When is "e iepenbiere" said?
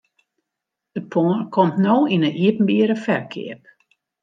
2.27-2.95